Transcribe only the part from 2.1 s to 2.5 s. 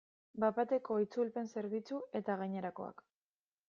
eta